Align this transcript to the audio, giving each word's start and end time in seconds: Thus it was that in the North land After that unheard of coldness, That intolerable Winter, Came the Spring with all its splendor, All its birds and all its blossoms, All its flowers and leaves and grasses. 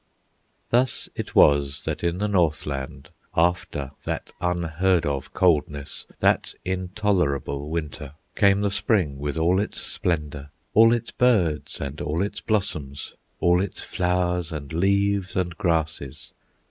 Thus 0.71 1.09
it 1.13 1.35
was 1.35 1.83
that 1.83 2.03
in 2.03 2.17
the 2.17 2.27
North 2.27 2.65
land 2.65 3.09
After 3.35 3.91
that 4.03 4.31
unheard 4.41 5.05
of 5.05 5.31
coldness, 5.35 6.07
That 6.21 6.55
intolerable 6.65 7.69
Winter, 7.69 8.13
Came 8.35 8.61
the 8.61 8.71
Spring 8.71 9.19
with 9.19 9.37
all 9.37 9.59
its 9.59 9.79
splendor, 9.79 10.49
All 10.73 10.91
its 10.91 11.11
birds 11.11 11.79
and 11.79 12.01
all 12.01 12.23
its 12.23 12.41
blossoms, 12.41 13.13
All 13.39 13.61
its 13.61 13.83
flowers 13.83 14.51
and 14.51 14.73
leaves 14.73 15.35
and 15.35 15.55
grasses. 15.55 16.33